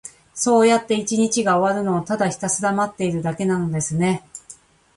[0.33, 4.23] そうやって一日が終わるのを、ただひたすら待っているだけなのですね。